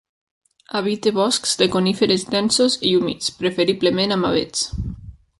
Habita 0.77 1.11
boscs 1.17 1.51
de 1.61 1.67
coníferes 1.75 2.25
densos 2.35 2.77
i 2.91 2.93
humits, 3.01 3.29
preferiblement 3.43 4.15
amb 4.17 4.29
avets. 4.31 4.65